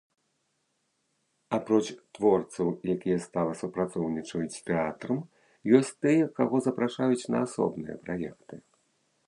Апроч 1.57 1.81
творцаў, 2.19 2.67
якія 2.95 3.17
стала 3.27 3.53
супрацоўнічаюць 3.61 4.55
з 4.57 4.61
тэатрам 4.69 5.19
ёсць 5.81 5.95
тыя, 6.07 6.23
каго 6.39 6.55
запрашаюць 6.69 7.29
на 7.35 7.39
асобныя 7.49 7.95
праекты. 8.09 8.55